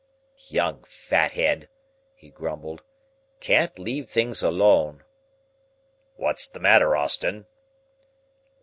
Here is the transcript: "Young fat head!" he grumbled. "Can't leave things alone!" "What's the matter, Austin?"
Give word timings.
"Young 0.47 0.83
fat 0.83 1.33
head!" 1.33 1.69
he 2.15 2.31
grumbled. 2.31 2.81
"Can't 3.39 3.77
leave 3.77 4.09
things 4.09 4.41
alone!" 4.41 5.03
"What's 6.15 6.49
the 6.49 6.59
matter, 6.59 6.95
Austin?" 6.95 7.45